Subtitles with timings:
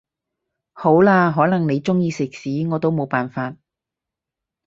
[0.73, 3.55] 好啦，可能你鍾意食屎我都冇辦法